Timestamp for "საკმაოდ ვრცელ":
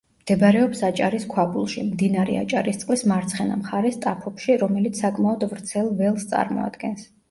5.07-5.97